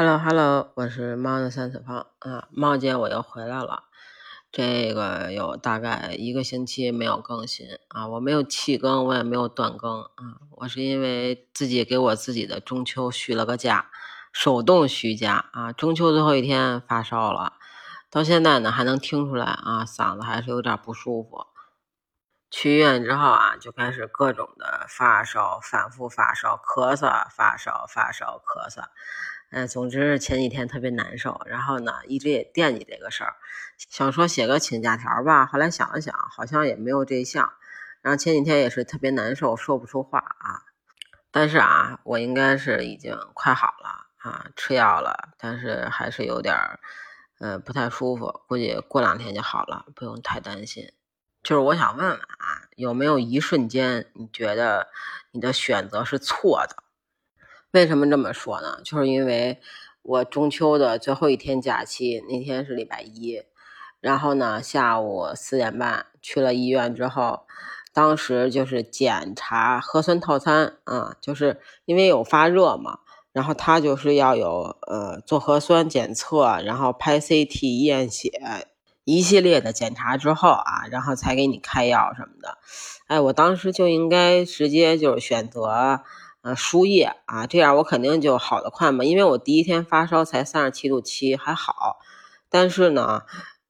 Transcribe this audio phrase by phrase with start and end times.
[0.00, 3.82] Hello Hello，我是猫的三次方啊，猫姐我又回来了。
[4.52, 13.90] 这个有大概一个星期没有更新啊，我没有弃更，我也没有断更啊，我是因为自己给我自己的中秋续了个假，
[14.32, 17.54] 手动续假啊，中秋最后一天发烧了，
[18.08, 21.44] 到现在呢还能听出来啊，嗓子还是有点不舒服。
[22.50, 28.84] 去医院之后啊，就开始各种的发烧，反复发烧，咳嗽，发烧，发烧，咳嗽。
[29.50, 33.36] 嗯，总之前几天特别难受，然后呢，一直也惦记这个事儿，
[33.78, 35.46] 想说写个请假条吧。
[35.46, 37.52] 后来想了想，好像也没有这项。
[38.00, 40.62] 然后前几天也是特别难受，说不出话啊。
[41.30, 46.80] 但是啊，我应该是已经快好了啊，吃药了，但是还是有点儿，
[47.40, 48.42] 呃，不太舒服。
[48.48, 50.92] 估计过两天就好了，不用太担心。
[51.42, 54.88] 就是我想问问啊，有没有一瞬间你觉得
[55.32, 56.76] 你的选择是错的？
[57.72, 58.80] 为什么这么说呢？
[58.82, 59.60] 就是因为
[60.02, 63.42] 我中秋的最后一天假期那天是礼拜一，
[64.00, 67.46] 然后呢下午四点半去了医院之后，
[67.92, 73.00] 当时就是检查核酸套餐啊，就是因为有发热嘛，
[73.32, 78.30] 然后他就是要有呃做核酸检测，然后拍 CT 验血
[79.16, 82.58] 一系列的检查之后啊，然后才给你开药什么的。
[83.06, 86.02] 哎，我当时就应该直接就是选择。
[86.40, 91.98] 呃，输液啊，这样我肯定就好的快嘛，因为我第一天发烧才三十七度七，还好。
[92.48, 93.22] 但是呢，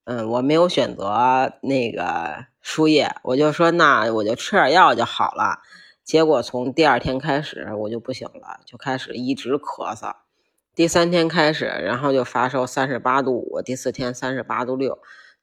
[0.04, 5.60] 嗯，我没有选择那个输液，我就说那我就吃点药就好了。
[6.04, 10.12] 结果从第二天开始我就不行了，就开始一直咳嗽。
[10.74, 14.98] 第三天开始，然后就发烧三十八度五，第四天三十八度六，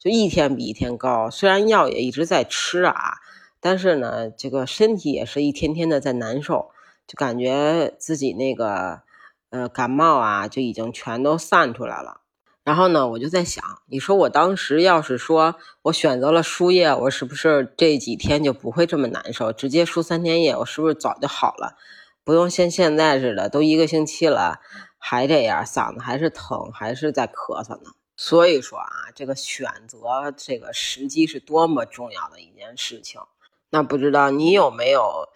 [0.05, 1.31] 就一天比一天高。
[1.31, 3.15] 虽然药也一直在吃啊，
[3.59, 6.69] 但是呢，这个身体也是一天天的在难受。
[7.07, 9.01] 就感觉自己那个
[9.49, 12.21] 呃感冒啊，就已经全都散出来了。
[12.63, 19.51] 然后呢，我就在想，你说我当时要是说我选择了输液，我是不是这几天就不会这么难受？
[19.51, 21.75] 直接输三天液，我是不是早就好了？
[22.23, 24.59] 不用像现在似的，都一个星期了
[24.99, 27.91] 还这样，嗓子还是疼，还是在咳嗽呢。
[28.17, 33.21] 所以说啊，这个选择这个时机是多么重要的一件事情。
[33.69, 35.29] 那不知道你有没有？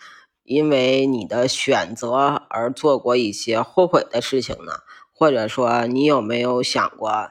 [0.44, 4.80] 因为你的选择而做过一些后悔的事情呢？
[5.14, 7.30] 或者说，你有没有想过，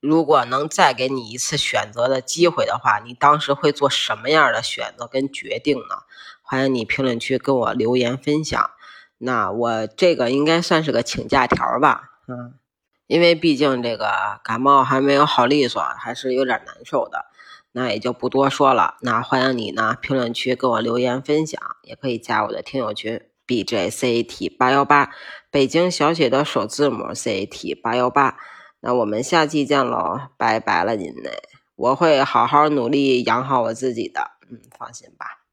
[0.00, 6.04] 如果能再给你一次选择的机会的话，你当时会做什么样的选择跟决定呢？
[6.40, 8.70] 欢迎你评论区跟我留言分享。
[9.18, 12.12] 那我这个应该算是个请假条吧？
[12.28, 12.54] 嗯，
[13.06, 17.26] 因为毕竟这个感冒还没有好利索，还是有点难受的。
[17.72, 18.96] 那也就不多说了。
[19.00, 25.10] 那欢迎你呢，评论区给我留言分享，也可以加我的听友群 B J C A T 八幺八，
[25.50, 28.36] 北京小写的首字母 C A T 八幺八。
[28.80, 31.42] 那我们下期见喽，拜拜了您嘞！
[31.74, 35.43] 我会好好努力养好我自己的，嗯，放心吧。